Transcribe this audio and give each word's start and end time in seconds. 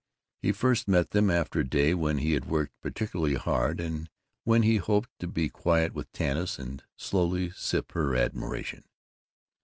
He 0.41 0.51
first 0.51 0.87
met 0.87 1.11
them 1.11 1.29
after 1.29 1.59
a 1.59 1.63
day 1.63 1.93
when 1.93 2.17
he 2.17 2.31
had 2.33 2.45
worked 2.45 2.73
particularly 2.81 3.35
hard 3.35 3.79
and 3.79 4.09
when 4.45 4.63
he 4.63 4.77
hoped 4.77 5.11
to 5.19 5.27
be 5.27 5.47
quiet 5.47 5.93
with 5.93 6.11
Tanis 6.11 6.57
and 6.57 6.83
slowly 6.95 7.51
sip 7.51 7.91
her 7.91 8.15
admiration. 8.15 8.85